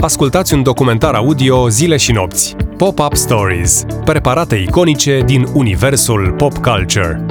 Ascultați 0.00 0.54
un 0.54 0.62
documentar 0.62 1.14
audio 1.14 1.68
zile 1.68 1.96
și 1.96 2.12
nopți. 2.12 2.56
Pop-up 2.76 3.14
Stories, 3.14 3.84
preparate 4.04 4.56
iconice 4.56 5.22
din 5.26 5.46
universul 5.54 6.34
pop 6.36 6.52
culture. 6.52 7.26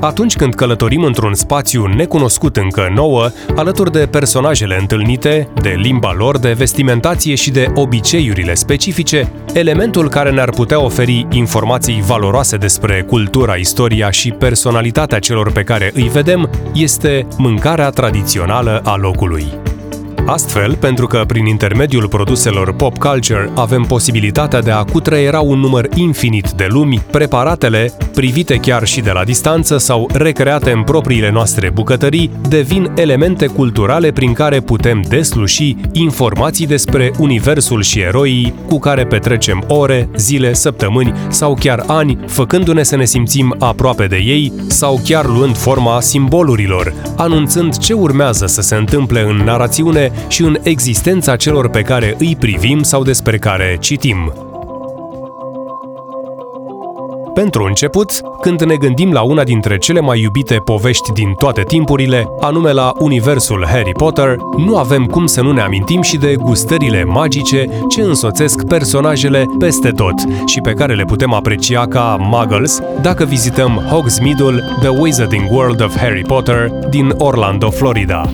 Atunci 0.00 0.36
când 0.36 0.54
călătorim 0.54 1.02
într-un 1.02 1.34
spațiu 1.34 1.86
necunoscut 1.86 2.56
încă 2.56 2.92
nouă, 2.94 3.30
alături 3.56 3.92
de 3.92 4.06
personajele 4.10 4.76
întâlnite, 4.80 5.48
de 5.62 5.74
limba 5.76 6.12
lor, 6.12 6.38
de 6.38 6.52
vestimentație 6.52 7.34
și 7.34 7.50
de 7.50 7.72
obiceiurile 7.74 8.54
specifice, 8.54 9.32
elementul 9.52 10.08
care 10.08 10.30
ne-ar 10.30 10.50
putea 10.50 10.84
oferi 10.84 11.26
informații 11.30 12.02
valoroase 12.06 12.56
despre 12.56 13.04
cultura, 13.08 13.54
istoria 13.54 14.10
și 14.10 14.30
personalitatea 14.30 15.18
celor 15.18 15.52
pe 15.52 15.62
care 15.62 15.90
îi 15.94 16.08
vedem 16.08 16.50
este 16.74 17.26
mâncarea 17.36 17.90
tradițională 17.90 18.80
a 18.84 18.96
locului. 18.96 19.46
Astfel, 20.28 20.76
pentru 20.76 21.06
că 21.06 21.24
prin 21.26 21.46
intermediul 21.46 22.08
produselor 22.08 22.74
pop 22.74 22.98
culture 22.98 23.50
avem 23.54 23.82
posibilitatea 23.82 24.60
de 24.60 24.70
a 24.70 24.84
cutreiera 24.84 25.40
un 25.40 25.58
număr 25.58 25.88
infinit 25.94 26.50
de 26.50 26.66
lumi, 26.68 27.02
preparatele, 27.10 27.92
privite 28.18 28.56
chiar 28.56 28.86
și 28.86 29.00
de 29.00 29.10
la 29.10 29.24
distanță 29.24 29.76
sau 29.76 30.08
recreate 30.12 30.70
în 30.70 30.82
propriile 30.82 31.30
noastre 31.30 31.70
bucătării, 31.70 32.30
devin 32.48 32.92
elemente 32.96 33.46
culturale 33.46 34.10
prin 34.10 34.32
care 34.32 34.60
putem 34.60 35.02
desluși 35.08 35.76
informații 35.92 36.66
despre 36.66 37.10
universul 37.18 37.82
și 37.82 38.00
eroii 38.00 38.54
cu 38.68 38.78
care 38.78 39.06
petrecem 39.06 39.64
ore, 39.66 40.08
zile, 40.16 40.52
săptămâni 40.52 41.14
sau 41.28 41.54
chiar 41.54 41.84
ani, 41.86 42.18
făcându-ne 42.26 42.82
să 42.82 42.96
ne 42.96 43.04
simțim 43.04 43.54
aproape 43.58 44.06
de 44.06 44.16
ei 44.16 44.52
sau 44.66 45.00
chiar 45.04 45.26
luând 45.26 45.56
forma 45.56 46.00
simbolurilor, 46.00 46.94
anunțând 47.16 47.76
ce 47.76 47.92
urmează 47.92 48.46
să 48.46 48.60
se 48.60 48.74
întâmple 48.74 49.20
în 49.20 49.36
narațiune 49.36 50.12
și 50.28 50.42
în 50.42 50.58
existența 50.62 51.36
celor 51.36 51.68
pe 51.68 51.82
care 51.82 52.16
îi 52.18 52.36
privim 52.38 52.82
sau 52.82 53.02
despre 53.02 53.38
care 53.38 53.76
citim. 53.80 54.47
Pentru 57.38 57.64
început, 57.64 58.10
când 58.40 58.62
ne 58.62 58.76
gândim 58.76 59.12
la 59.12 59.22
una 59.22 59.44
dintre 59.44 59.78
cele 59.78 60.00
mai 60.00 60.20
iubite 60.20 60.56
povești 60.56 61.12
din 61.12 61.32
toate 61.32 61.62
timpurile, 61.62 62.26
anume 62.40 62.72
la 62.72 62.92
universul 62.98 63.66
Harry 63.66 63.92
Potter, 63.92 64.36
nu 64.56 64.76
avem 64.76 65.06
cum 65.06 65.26
să 65.26 65.42
nu 65.42 65.52
ne 65.52 65.60
amintim 65.60 66.02
și 66.02 66.16
de 66.16 66.34
gustările 66.36 67.04
magice 67.04 67.68
ce 67.88 68.02
însoțesc 68.02 68.66
personajele 68.66 69.44
peste 69.58 69.90
tot 69.90 70.14
și 70.46 70.60
pe 70.60 70.72
care 70.72 70.94
le 70.94 71.04
putem 71.04 71.32
aprecia 71.32 71.86
ca 71.86 72.16
muggles 72.20 72.80
dacă 73.02 73.24
vizităm 73.24 73.86
Hogsmeade-ul 73.90 74.62
The 74.80 74.88
Wizarding 74.88 75.50
World 75.50 75.82
of 75.82 75.96
Harry 75.96 76.22
Potter 76.22 76.70
din 76.90 77.14
Orlando, 77.18 77.70
Florida. 77.70 78.30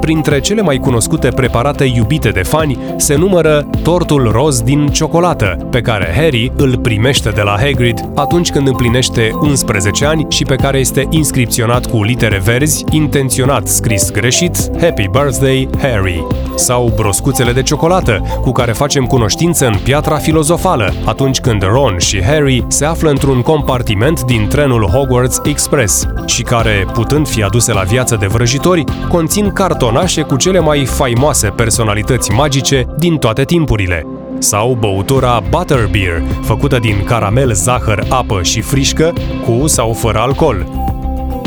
Printre 0.00 0.40
cele 0.40 0.62
mai 0.62 0.76
cunoscute 0.76 1.28
preparate 1.28 1.84
iubite 1.84 2.28
de 2.28 2.42
fani 2.42 2.78
se 2.96 3.14
numără 3.14 3.66
tortul 3.82 4.30
roz 4.32 4.60
din 4.60 4.88
ciocolată, 4.88 5.66
pe 5.70 5.80
care 5.80 6.12
Harry 6.14 6.52
îl 6.56 6.78
primește 6.78 7.30
de 7.30 7.40
la 7.40 7.56
Hagrid 7.60 8.10
atunci 8.14 8.50
când 8.50 8.66
împlinește 8.66 9.30
11 9.40 10.06
ani 10.06 10.26
și 10.28 10.44
pe 10.44 10.54
care 10.54 10.78
este 10.78 11.06
inscripționat 11.10 11.86
cu 11.86 12.02
litere 12.02 12.40
verzi, 12.44 12.84
intenționat 12.90 13.66
scris 13.66 14.10
greșit, 14.10 14.56
Happy 14.80 15.08
Birthday, 15.08 15.68
Harry. 15.78 16.26
Sau 16.54 16.92
broscuțele 16.96 17.52
de 17.52 17.62
ciocolată, 17.62 18.38
cu 18.40 18.52
care 18.52 18.72
facem 18.72 19.04
cunoștință 19.04 19.66
în 19.66 19.74
piatra 19.82 20.16
filozofală, 20.16 20.92
atunci 21.04 21.40
când 21.40 21.62
Ron 21.62 21.98
și 21.98 22.22
Harry 22.22 22.64
se 22.68 22.84
află 22.84 23.10
într-un 23.10 23.42
compartiment 23.42 24.22
din 24.22 24.46
trenul 24.48 24.84
Hogwarts 24.84 25.40
Express 25.44 26.06
și 26.26 26.42
care, 26.42 26.86
putând 26.92 27.28
fi 27.28 27.42
aduse 27.42 27.72
la 27.72 27.82
viață 27.82 28.16
de 28.20 28.26
vrăjitori, 28.26 28.84
conțin 29.08 29.52
cartonașe 29.52 29.88
orașe 29.90 30.22
cu 30.22 30.36
cele 30.36 30.58
mai 30.58 30.84
faimoase 30.84 31.48
personalități 31.48 32.32
magice 32.32 32.86
din 32.98 33.16
toate 33.16 33.44
timpurile. 33.44 34.06
Sau 34.38 34.76
băutura 34.80 35.42
Butterbeer, 35.50 36.22
făcută 36.42 36.78
din 36.78 37.04
caramel, 37.04 37.52
zahăr, 37.52 38.04
apă 38.08 38.42
și 38.42 38.60
frișcă, 38.60 39.12
cu 39.44 39.66
sau 39.66 39.92
fără 39.92 40.18
alcool. 40.18 40.66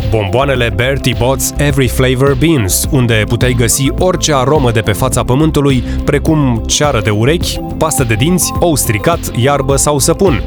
Bomboanele 0.09 0.73
Bertie 0.75 1.16
Bott's 1.16 1.57
Every 1.57 1.88
Flavor 1.88 2.35
Beans, 2.40 2.88
unde 2.91 3.23
puteai 3.28 3.53
găsi 3.53 3.91
orice 3.97 4.34
aromă 4.34 4.72
de 4.72 4.81
pe 4.81 4.91
fața 4.91 5.23
pământului, 5.23 5.84
precum 6.06 6.63
ceară 6.66 7.01
de 7.03 7.09
urechi, 7.09 7.59
pastă 7.78 8.03
de 8.03 8.13
dinți, 8.13 8.53
ou 8.59 8.75
stricat, 8.75 9.19
iarbă 9.35 9.75
sau 9.75 10.00
săpun, 10.00 10.44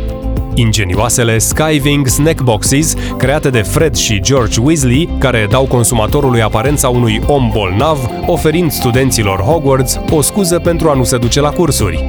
Ingenioasele 0.59 1.39
Skywing 1.39 2.07
Snack 2.07 2.43
Boxes, 2.43 2.95
create 3.19 3.51
de 3.51 3.63
Fred 3.63 3.95
și 3.95 4.21
George 4.21 4.61
Weasley, 4.61 5.09
care 5.19 5.47
dau 5.51 5.65
consumatorului 5.65 6.43
aparența 6.43 6.89
unui 6.89 7.21
om 7.27 7.51
bolnav, 7.53 8.11
oferind 8.27 8.71
studenților 8.71 9.41
Hogwarts 9.41 10.01
o 10.11 10.21
scuză 10.21 10.59
pentru 10.59 10.89
a 10.89 10.95
nu 10.95 11.05
se 11.05 11.19
duce 11.19 11.41
la 11.41 11.51
cursuri. 11.51 12.05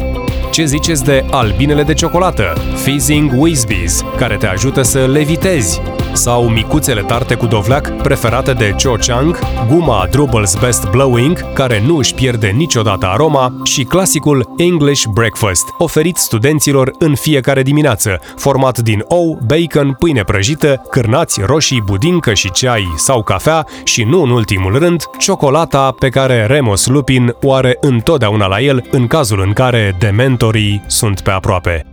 Ce 0.52 0.66
ziceți 0.66 1.04
de 1.04 1.26
albinele 1.32 1.84
de 1.84 1.94
ciocolată, 1.94 2.54
Fizzing 2.84 3.32
Whizbees, 3.36 4.04
care 4.18 4.36
te 4.36 4.48
ajută 4.48 4.82
să 4.82 5.06
levitezi? 5.06 5.82
Sau 6.18 6.50
micuțele 6.50 7.02
tarte 7.02 7.36
cu 7.36 7.46
dovleac 7.46 8.02
preferate 8.02 8.54
de 8.54 8.76
Cho 8.78 8.92
Chang, 8.92 9.40
guma 9.70 10.08
Drubble's 10.08 10.60
Best 10.60 10.90
Blowing, 10.90 11.54
care 11.54 11.84
nu 11.86 11.98
își 11.98 12.14
pierde 12.14 12.48
niciodată 12.48 13.06
aroma, 13.06 13.54
și 13.64 13.84
clasicul 13.84 14.54
English 14.58 15.04
Breakfast, 15.14 15.66
oferit 15.78 16.18
studenților 16.18 16.92
în 17.00 17.16
fiecare 17.16 17.62
dimineață, 17.62 18.20
format 18.36 18.80
din 18.80 19.04
ou, 19.08 19.40
bacon, 19.46 19.96
pâine 20.00 20.24
prăjită, 20.24 20.82
cârnați, 20.90 21.42
roșii, 21.46 21.84
budincă 21.86 22.34
și 22.34 22.52
ceai 22.52 22.94
sau 22.96 23.24
cafea 23.24 23.66
și, 23.84 24.04
nu 24.04 24.22
în 24.22 24.30
ultimul 24.30 24.78
rând, 24.78 25.04
ciocolata 25.18 25.96
pe 26.00 26.10
care 26.10 26.46
Remus 26.46 26.88
Lupin 26.88 27.36
o 27.42 27.54
are 27.54 27.78
întotdeauna 27.82 28.48
la 28.48 28.62
el 28.62 28.88
în 28.92 29.08
cazul 29.08 29.42
în 29.46 29.54
care 29.54 29.96
dementorii 30.00 30.84
sunt 30.88 31.22
pe 31.22 31.32
aproape. 31.32 31.86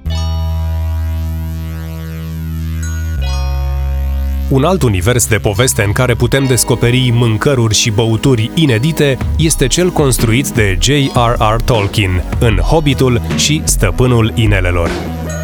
Un 4.55 4.65
alt 4.65 4.83
univers 4.83 5.27
de 5.27 5.37
poveste 5.37 5.83
în 5.83 5.93
care 5.93 6.15
putem 6.15 6.45
descoperi 6.45 7.11
mâncăruri 7.13 7.75
și 7.75 7.91
băuturi 7.91 8.51
inedite 8.55 9.19
este 9.39 9.67
cel 9.67 9.91
construit 9.91 10.49
de 10.49 10.79
J.R.R. 10.81 11.61
Tolkien 11.65 12.25
în 12.41 12.57
Hobbitul 12.57 13.21
și 13.37 13.63
Stăpânul 13.65 14.33
Inelelor. 14.35 14.91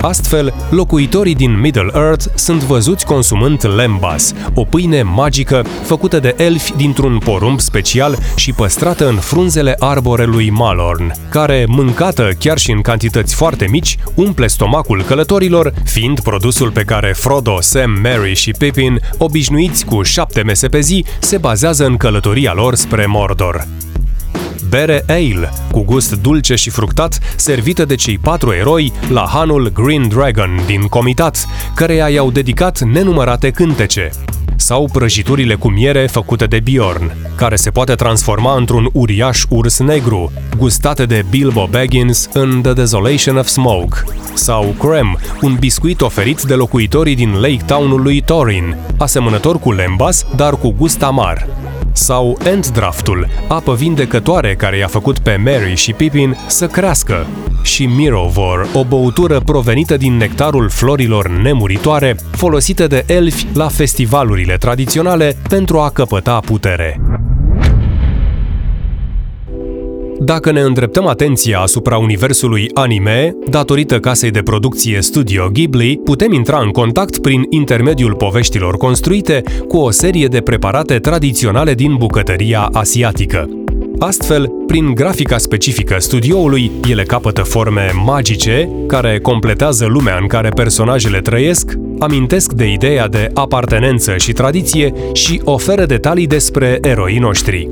Astfel, 0.00 0.54
locuitorii 0.70 1.34
din 1.34 1.60
Middle-earth 1.60 2.24
sunt 2.34 2.62
văzuți 2.62 3.06
consumând 3.06 3.74
lembas, 3.76 4.32
o 4.54 4.64
pâine 4.64 5.02
magică 5.02 5.64
făcută 5.82 6.18
de 6.18 6.34
elfi 6.38 6.76
dintr-un 6.76 7.18
porumb 7.18 7.60
special 7.60 8.18
și 8.36 8.52
păstrată 8.52 9.08
în 9.08 9.16
frunzele 9.16 9.76
arborelui 9.78 10.50
Malorn, 10.50 11.12
care, 11.28 11.64
mâncată 11.68 12.30
chiar 12.38 12.58
și 12.58 12.70
în 12.70 12.80
cantități 12.80 13.34
foarte 13.34 13.66
mici, 13.70 13.98
umple 14.14 14.46
stomacul 14.46 15.02
călătorilor, 15.02 15.72
fiind 15.84 16.20
produsul 16.20 16.70
pe 16.70 16.82
care 16.82 17.12
Frodo, 17.16 17.60
Sam, 17.60 17.98
Mary 18.02 18.34
și 18.34 18.50
Pippin, 18.50 19.00
obișnuiți 19.18 19.84
cu 19.84 20.02
șapte 20.02 20.42
mese 20.42 20.68
pe 20.68 20.80
zi, 20.80 21.04
se 21.18 21.38
bazează 21.38 21.84
în 21.84 21.96
călătoria 21.96 22.52
lor 22.52 22.74
spre 22.74 23.06
Mordor 23.06 23.66
bere 24.70 25.04
ale, 25.08 25.52
cu 25.70 25.82
gust 25.82 26.14
dulce 26.14 26.54
și 26.54 26.70
fructat, 26.70 27.18
servită 27.36 27.84
de 27.84 27.94
cei 27.94 28.18
patru 28.18 28.52
eroi 28.52 28.92
la 29.08 29.28
hanul 29.32 29.72
Green 29.72 30.08
Dragon 30.08 30.60
din 30.66 30.80
Comitat, 30.80 31.46
căreia 31.74 32.08
i-au 32.08 32.30
dedicat 32.30 32.80
nenumărate 32.80 33.50
cântece 33.50 34.10
sau 34.60 34.88
prăjiturile 34.92 35.54
cu 35.54 35.68
miere 35.68 36.06
făcute 36.06 36.44
de 36.44 36.60
Bjorn, 36.60 37.12
care 37.36 37.56
se 37.56 37.70
poate 37.70 37.94
transforma 37.94 38.56
într-un 38.56 38.88
uriaș 38.92 39.44
urs 39.48 39.78
negru, 39.78 40.32
gustate 40.56 41.06
de 41.06 41.24
Bilbo 41.30 41.68
Baggins 41.70 42.28
în 42.32 42.62
The 42.62 42.72
Desolation 42.72 43.36
of 43.36 43.46
Smoke, 43.46 43.98
sau 44.34 44.74
Creme, 44.78 45.14
un 45.40 45.56
biscuit 45.58 46.00
oferit 46.00 46.42
de 46.42 46.54
locuitorii 46.54 47.14
din 47.14 47.32
Lake 47.32 47.64
Town-ul 47.66 48.02
lui 48.02 48.20
Thorin, 48.20 48.76
asemănător 48.98 49.58
cu 49.58 49.72
lembas, 49.72 50.26
dar 50.36 50.56
cu 50.56 50.74
gust 50.78 51.02
amar 51.02 51.48
sau 51.92 52.38
Entdraftul, 52.44 53.28
apă 53.48 53.74
vindecătoare 53.74 54.54
care 54.54 54.76
i-a 54.76 54.86
făcut 54.86 55.18
pe 55.18 55.36
Mary 55.44 55.74
și 55.74 55.92
Pippin 55.92 56.36
să 56.46 56.66
crească, 56.66 57.26
și 57.62 57.86
Mirovor, 57.86 58.68
o 58.74 58.84
băutură 58.84 59.40
provenită 59.40 59.96
din 59.96 60.16
nectarul 60.16 60.68
florilor 60.68 61.28
nemuritoare, 61.28 62.16
folosită 62.30 62.86
de 62.86 63.04
elfi 63.06 63.46
la 63.54 63.68
festivalurile 63.68 64.56
tradiționale 64.56 65.36
pentru 65.48 65.78
a 65.78 65.90
căpăta 65.90 66.40
putere. 66.40 67.00
Dacă 70.22 70.52
ne 70.52 70.60
îndreptăm 70.60 71.06
atenția 71.06 71.60
asupra 71.60 71.96
universului 71.96 72.70
anime, 72.74 73.34
datorită 73.48 73.98
casei 73.98 74.30
de 74.30 74.42
producție 74.42 75.00
Studio 75.00 75.48
Ghibli, 75.52 76.00
putem 76.04 76.32
intra 76.32 76.60
în 76.60 76.70
contact 76.70 77.18
prin 77.18 77.42
intermediul 77.50 78.14
poveștilor 78.14 78.76
construite 78.76 79.42
cu 79.68 79.76
o 79.76 79.90
serie 79.90 80.26
de 80.26 80.40
preparate 80.40 80.98
tradiționale 80.98 81.74
din 81.74 81.96
bucătăria 81.96 82.68
asiatică. 82.72 83.48
Astfel, 83.98 84.52
prin 84.66 84.94
grafica 84.94 85.38
specifică 85.38 85.96
studioului, 85.98 86.70
ele 86.88 87.02
capătă 87.02 87.42
forme 87.42 87.90
magice, 88.04 88.68
care 88.86 89.18
completează 89.18 89.86
lumea 89.86 90.18
în 90.20 90.26
care 90.26 90.48
personajele 90.48 91.20
trăiesc, 91.20 91.72
amintesc 91.98 92.52
de 92.52 92.72
ideea 92.72 93.08
de 93.08 93.30
apartenență 93.34 94.16
și 94.16 94.32
tradiție 94.32 94.92
și 95.12 95.40
oferă 95.44 95.84
detalii 95.84 96.26
despre 96.26 96.78
eroii 96.82 97.18
noștri. 97.18 97.68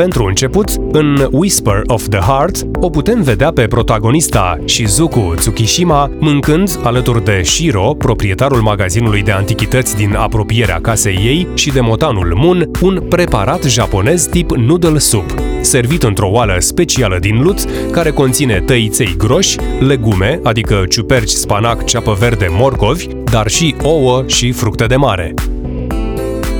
Pentru 0.00 0.24
început, 0.24 0.70
în 0.92 1.28
Whisper 1.30 1.82
of 1.86 2.08
the 2.08 2.18
Heart, 2.18 2.62
o 2.72 2.90
putem 2.90 3.22
vedea 3.22 3.50
pe 3.50 3.66
protagonista 3.66 4.58
Shizuku 4.64 5.32
Tsukishima 5.36 6.10
mâncând, 6.18 6.78
alături 6.82 7.24
de 7.24 7.40
Shiro, 7.42 7.94
proprietarul 7.98 8.60
magazinului 8.60 9.22
de 9.22 9.30
antichități 9.30 9.96
din 9.96 10.14
apropierea 10.14 10.80
casei 10.80 11.14
ei, 11.14 11.46
și 11.54 11.70
de 11.70 11.80
motanul 11.80 12.32
Mun, 12.36 12.70
un 12.80 13.02
preparat 13.08 13.62
japonez 13.62 14.26
tip 14.26 14.50
noodle 14.50 14.98
soup, 14.98 15.34
servit 15.60 16.02
într-o 16.02 16.30
oală 16.30 16.56
specială 16.58 17.18
din 17.18 17.42
lut, 17.42 17.64
care 17.90 18.10
conține 18.10 18.62
tăiței 18.66 19.14
groși, 19.16 19.56
legume, 19.80 20.40
adică 20.42 20.84
ciuperci, 20.88 21.30
spanac, 21.30 21.84
ceapă 21.84 22.16
verde, 22.18 22.46
morcovi, 22.50 23.06
dar 23.24 23.48
și 23.48 23.74
ouă 23.82 24.24
și 24.26 24.52
fructe 24.52 24.86
de 24.86 24.96
mare. 24.96 25.34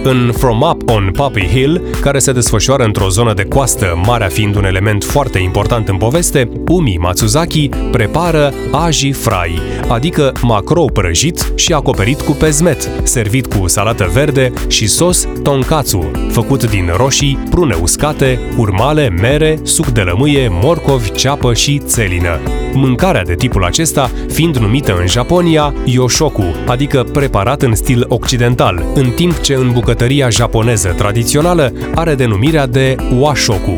În 0.03 0.33
From 0.39 0.61
Up 0.61 0.91
on 0.91 1.11
Poppy 1.13 1.47
Hill, 1.47 1.83
care 2.01 2.19
se 2.19 2.33
desfășoară 2.33 2.83
într-o 2.85 3.09
zonă 3.09 3.35
de 3.35 3.45
coastă, 3.45 4.01
marea 4.07 4.29
fiind 4.29 4.57
un 4.57 4.65
element 4.65 5.05
foarte 5.05 5.39
important 5.39 5.89
în 5.89 5.97
poveste, 5.97 6.49
Umi 6.69 6.97
Matsuzaki 7.01 7.69
prepară 7.69 8.53
aji 8.71 9.13
fry, 9.13 9.59
adică 9.89 10.33
macrou 10.43 10.91
prăjit 10.93 11.53
și 11.55 11.73
acoperit 11.73 12.21
cu 12.21 12.33
pezmet, 12.33 12.91
servit 13.03 13.55
cu 13.55 13.69
salată 13.69 14.11
verde 14.13 14.53
și 14.69 14.87
sos 14.87 15.29
tonkatsu, 15.43 16.11
făcut 16.31 16.71
din 16.71 16.91
roșii, 16.97 17.39
prune 17.51 17.77
uscate, 17.83 18.41
urmale, 18.57 19.09
mere, 19.09 19.59
suc 19.63 19.87
de 19.87 20.01
lămâie, 20.01 20.49
morcovi, 20.51 21.13
ceapă 21.13 21.55
și 21.55 21.79
țelină. 21.79 22.60
Mâncarea 22.73 23.23
de 23.23 23.35
tipul 23.35 23.65
acesta 23.65 24.11
fiind 24.29 24.57
numită 24.57 24.97
în 25.01 25.07
Japonia 25.07 25.75
yoshoku, 25.85 26.45
adică 26.67 27.03
preparat 27.13 27.63
în 27.63 27.75
stil 27.75 28.05
occidental, 28.09 28.85
în 28.95 29.11
timp 29.11 29.41
ce 29.41 29.55
în 29.55 29.71
bucătărie 29.73 29.89
bucătăria 29.91 30.29
japoneză 30.29 30.89
tradițională 30.89 31.73
are 31.95 32.15
denumirea 32.15 32.67
de 32.67 32.97
washoku. 33.19 33.75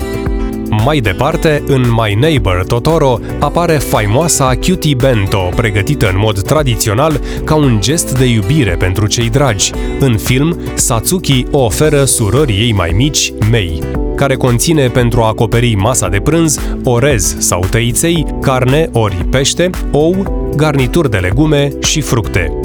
Mai 0.85 0.99
departe, 1.01 1.63
în 1.67 1.81
My 1.81 2.15
Neighbor 2.15 2.65
Totoro 2.67 3.19
apare 3.39 3.73
faimoasa 3.73 4.55
Cutie 4.67 4.95
Bento, 4.95 5.49
pregătită 5.57 6.09
în 6.09 6.19
mod 6.19 6.43
tradițional 6.43 7.21
ca 7.45 7.55
un 7.55 7.79
gest 7.81 8.19
de 8.19 8.25
iubire 8.25 8.75
pentru 8.79 9.07
cei 9.07 9.31
dragi. 9.31 9.73
În 10.01 10.17
film, 10.17 10.61
Satsuki 10.75 11.47
o 11.51 11.59
oferă 11.59 12.05
surorii 12.05 12.61
ei 12.61 12.73
mai 12.73 12.93
mici, 12.95 13.33
Mei, 13.51 13.83
care 14.23 14.37
conține 14.37 14.89
pentru 14.89 15.23
a 15.23 15.27
acoperi 15.27 15.75
masa 15.75 16.09
de 16.09 16.21
prânz 16.21 16.59
orez 16.85 17.37
sau 17.39 17.65
tăiței, 17.71 18.27
carne 18.41 18.89
ori 18.93 19.27
pește, 19.31 19.71
ou, 19.91 20.51
garnituri 20.57 21.11
de 21.11 21.17
legume 21.17 21.73
și 21.81 22.01
fructe. 22.01 22.61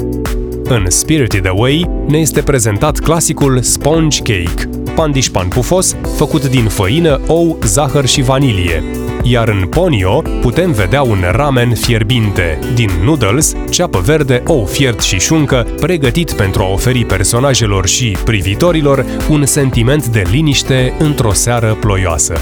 În 0.64 0.84
Spirited 0.88 1.46
Away 1.46 1.90
ne 2.06 2.18
este 2.18 2.42
prezentat 2.42 2.98
clasicul 2.98 3.62
sponge 3.62 4.18
cake, 4.18 4.68
pandișpan 4.94 5.48
pufos, 5.48 5.96
făcut 6.16 6.48
din 6.48 6.64
făină, 6.64 7.20
ou, 7.26 7.58
zahăr 7.64 8.06
și 8.06 8.22
vanilie. 8.22 8.82
Iar 9.30 9.48
în 9.48 9.66
Ponyo 9.66 10.22
putem 10.40 10.72
vedea 10.72 11.02
un 11.02 11.24
ramen 11.30 11.74
fierbinte, 11.74 12.58
din 12.74 12.90
noodles, 13.04 13.54
ceapă 13.70 13.98
verde, 13.98 14.42
ou 14.46 14.64
fiert 14.64 15.00
și 15.00 15.18
șuncă, 15.18 15.66
pregătit 15.80 16.32
pentru 16.32 16.62
a 16.62 16.66
oferi 16.66 17.04
personajelor 17.04 17.86
și 17.86 18.16
privitorilor 18.24 19.04
un 19.28 19.46
sentiment 19.46 20.06
de 20.06 20.22
liniște 20.30 20.92
într-o 20.98 21.32
seară 21.32 21.76
ploioasă. 21.80 22.40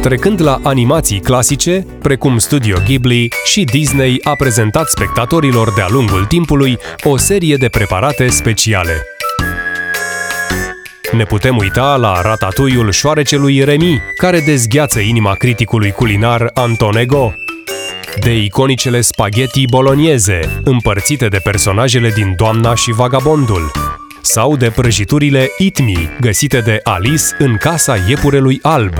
Trecând 0.00 0.42
la 0.42 0.60
animații 0.62 1.20
clasice, 1.20 1.86
precum 2.02 2.38
Studio 2.38 2.76
Ghibli 2.84 3.28
și 3.44 3.64
Disney 3.64 4.20
a 4.22 4.34
prezentat 4.34 4.88
spectatorilor 4.88 5.72
de-a 5.72 5.86
lungul 5.90 6.24
timpului 6.24 6.78
o 7.02 7.16
serie 7.16 7.56
de 7.56 7.68
preparate 7.68 8.28
speciale. 8.28 8.92
Ne 11.12 11.24
putem 11.24 11.56
uita 11.56 11.96
la 11.96 12.20
ratatuiul 12.20 12.90
șoarecelui 12.90 13.64
Remi, 13.64 14.00
care 14.16 14.40
dezgheață 14.40 15.00
inima 15.00 15.34
criticului 15.34 15.90
culinar 15.90 16.50
Antonego, 16.54 17.34
de 18.20 18.36
iconicele 18.36 19.00
spaghetti 19.00 19.64
bolognese, 19.66 20.60
împărțite 20.64 21.28
de 21.28 21.38
personajele 21.44 22.10
din 22.10 22.34
Doamna 22.36 22.74
și 22.74 22.92
Vagabondul, 22.92 23.70
sau 24.20 24.56
de 24.56 24.70
prăjiturile 24.70 25.50
Itmi, 25.58 26.08
găsite 26.20 26.60
de 26.60 26.80
Alice 26.82 27.24
în 27.38 27.56
casa 27.56 27.96
iepurelui 28.08 28.58
alb, 28.62 28.92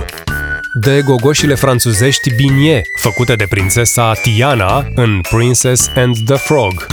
de 0.73 1.01
gogoșile 1.05 1.55
franțuzești 1.55 2.35
Binie, 2.35 2.81
făcute 2.95 3.35
de 3.35 3.45
prințesa 3.49 4.13
Tiana 4.13 4.85
în 4.95 5.21
Princess 5.29 5.91
and 5.95 6.15
the 6.25 6.35
Frog, 6.35 6.85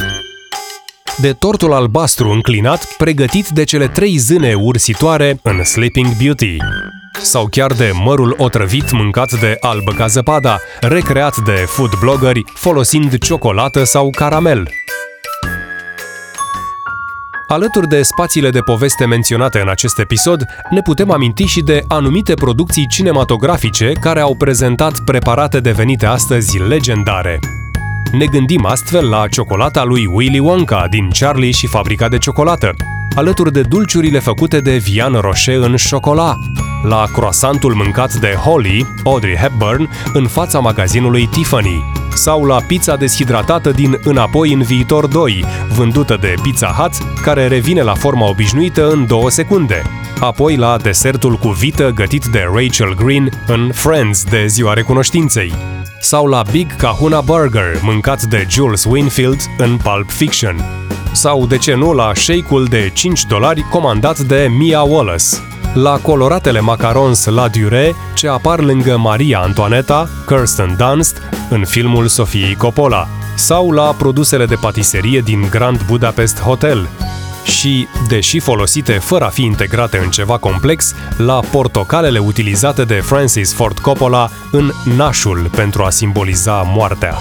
de 1.20 1.32
tortul 1.32 1.73
albastru 1.73 2.31
înclinat 2.31 2.94
pregătit 2.97 3.49
de 3.49 3.65
cele 3.65 3.88
trei 3.88 4.17
zâne 4.17 4.55
ursitoare 4.55 5.38
în 5.43 5.65
Sleeping 5.65 6.17
Beauty, 6.23 6.56
sau 7.23 7.47
chiar 7.47 7.73
de 7.73 7.91
mărul 8.05 8.35
otrăvit 8.38 8.93
mâncat 8.93 9.41
de 9.41 9.56
albă 9.61 9.93
ca 9.93 10.06
zăpada, 10.06 10.59
recreat 10.81 11.37
de 11.37 11.53
food 11.53 11.91
bloggeri 12.00 12.44
folosind 12.55 13.19
ciocolată 13.19 13.85
sau 13.85 14.11
caramel. 14.11 14.70
Alături 17.49 17.88
de 17.88 18.03
spațiile 18.03 18.50
de 18.50 18.61
poveste 18.61 19.06
menționate 19.06 19.61
în 19.61 19.69
acest 19.69 19.99
episod, 19.99 20.44
ne 20.71 20.81
putem 20.81 21.11
aminti 21.11 21.44
și 21.44 21.61
de 21.61 21.85
anumite 21.88 22.35
producții 22.35 22.87
cinematografice 22.87 23.93
care 24.00 24.21
au 24.21 24.35
prezentat 24.35 24.99
preparate 25.05 25.61
devenite 25.61 26.06
astăzi 26.06 26.59
legendare. 26.59 27.38
Ne 28.12 28.25
gândim 28.25 28.64
astfel 28.64 29.08
la 29.08 29.26
ciocolata 29.26 29.84
lui 29.84 30.06
Willy 30.12 30.38
Wonka 30.38 30.87
din 30.90 31.10
Charlie 31.19 31.50
și 31.50 31.66
Fabrica 31.66 32.08
de 32.08 32.19
Ciocolată, 32.19 32.75
alături 33.14 33.52
de 33.52 33.62
dulciurile 33.62 34.19
făcute 34.19 34.60
de 34.60 34.76
Vian 34.76 35.12
Rocher 35.12 35.60
în 35.60 35.76
șocolat, 35.76 36.37
la 36.88 37.05
croasantul 37.12 37.75
mâncat 37.75 38.14
de 38.14 38.28
Holly, 38.44 38.87
Audrey 39.05 39.37
Hepburn, 39.37 39.90
în 40.12 40.26
fața 40.26 40.58
magazinului 40.58 41.26
Tiffany, 41.26 41.84
sau 42.14 42.44
la 42.44 42.60
pizza 42.60 42.96
deshidratată 42.96 43.70
din 43.70 43.99
Înapoi 44.02 44.52
în 44.52 44.62
viitor 44.62 45.06
2, 45.06 45.44
vândută 45.75 46.19
de 46.20 46.34
Pizza 46.43 46.66
Hut, 46.66 47.20
care 47.22 47.46
revine 47.46 47.82
la 47.82 47.94
forma 47.94 48.28
obișnuită 48.28 48.90
în 48.90 49.06
două 49.06 49.31
secunde. 49.31 49.82
Apoi 50.20 50.56
la 50.56 50.76
desertul 50.76 51.37
cu 51.37 51.49
vită 51.49 51.90
gătit 51.94 52.25
de 52.25 52.46
Rachel 52.54 52.94
Green 52.94 53.31
în 53.46 53.70
Friends 53.72 54.25
de 54.25 54.46
Ziua 54.46 54.72
Recunoștinței. 54.72 55.77
Sau 56.00 56.27
la 56.27 56.43
Big 56.50 56.77
Kahuna 56.77 57.21
Burger, 57.21 57.81
mâncat 57.83 58.23
de 58.23 58.47
Jules 58.49 58.85
Winfield 58.85 59.41
în 59.59 59.77
Pulp 59.77 60.11
Fiction. 60.11 60.65
Sau, 61.12 61.47
de 61.47 61.59
ce 61.59 61.75
nu, 61.75 61.93
la 61.93 62.15
shake-ul 62.15 62.65
de 62.65 62.91
5 62.95 63.25
dolari 63.25 63.67
comandat 63.71 64.19
de 64.19 64.49
Mia 64.59 64.83
Wallace. 64.83 65.37
La 65.75 65.99
coloratele 66.03 66.61
macarons 66.61 67.25
La 67.27 67.49
Dure 67.49 67.95
ce 68.15 68.29
apar 68.29 68.61
lângă 68.61 68.97
Maria 68.97 69.40
Antoaneta, 69.40 70.09
Kirsten 70.26 70.76
Dunst, 70.76 71.23
în 71.50 71.64
filmul 71.64 72.07
Sofiei 72.07 72.55
Coppola, 72.55 73.09
sau 73.37 73.71
la 73.71 73.95
produsele 73.99 74.47
de 74.47 74.55
patiserie 74.55 75.21
din 75.21 75.47
Grand 75.50 75.83
Budapest 75.87 76.40
Hotel, 76.40 76.88
și, 77.45 77.88
deși 78.09 78.38
folosite 78.38 78.92
fără 78.92 79.25
a 79.25 79.28
fi 79.28 79.42
integrate 79.42 79.99
în 79.99 80.11
ceva 80.11 80.38
complex, 80.38 80.95
la 81.16 81.40
portocalele 81.50 82.18
utilizate 82.18 82.85
de 82.85 82.95
Francis 82.95 83.54
Ford 83.54 83.78
Coppola 83.78 84.30
în 84.50 84.71
Nașul 84.97 85.50
pentru 85.54 85.83
a 85.83 85.90
simboliza 85.90 86.62
moartea. 86.62 87.18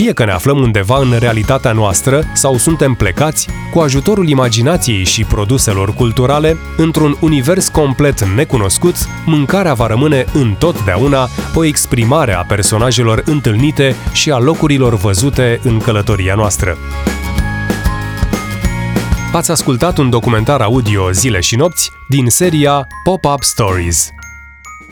Fie 0.00 0.12
că 0.12 0.24
ne 0.24 0.32
aflăm 0.32 0.58
undeva 0.58 0.98
în 0.98 1.16
realitatea 1.18 1.72
noastră 1.72 2.24
sau 2.32 2.56
suntem 2.56 2.94
plecați, 2.94 3.48
cu 3.72 3.78
ajutorul 3.78 4.28
imaginației 4.28 5.04
și 5.04 5.24
produselor 5.24 5.94
culturale, 5.94 6.56
într-un 6.76 7.16
univers 7.20 7.68
complet 7.68 8.24
necunoscut, 8.24 8.94
mâncarea 9.26 9.74
va 9.74 9.86
rămâne 9.86 10.24
întotdeauna 10.32 11.28
o 11.54 11.64
exprimare 11.64 12.32
a 12.32 12.42
personajelor 12.42 13.22
întâlnite 13.24 13.96
și 14.12 14.30
a 14.30 14.38
locurilor 14.38 14.94
văzute 14.94 15.60
în 15.62 15.78
călătoria 15.78 16.34
noastră. 16.34 16.76
Ați 19.32 19.50
ascultat 19.50 19.98
un 19.98 20.10
documentar 20.10 20.60
audio 20.60 21.10
Zile 21.10 21.40
și 21.40 21.56
nopți 21.56 21.90
din 22.08 22.30
seria 22.30 22.86
Pop-Up 23.04 23.42
Stories. 23.42 24.10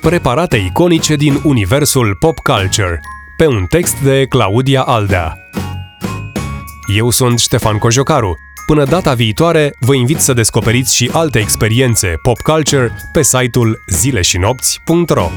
Preparate 0.01 0.57
iconice 0.57 1.17
din 1.17 1.41
universul 1.45 2.17
pop 2.19 2.39
culture– 2.39 3.01
pe 3.37 3.47
un 3.47 3.67
text 3.67 4.01
de 4.01 4.27
Claudia 4.29 4.83
Aldea. 4.83 5.39
Eu 6.97 7.11
sunt 7.11 7.39
Ștefan 7.39 7.79
Cojocaru. 7.79 8.37
Până 8.67 8.85
data 8.85 9.15
viitoare, 9.15 9.75
vă 9.81 9.95
invit 9.95 10.19
să 10.19 10.33
descoperiți 10.33 10.95
și 10.95 11.11
alte 11.13 11.39
experiențe 11.39 12.15
pop 12.23 12.39
culture 12.39 12.93
pe 13.13 13.23
site-ul 13.23 13.79
zileșinopți.ro. 13.87 15.31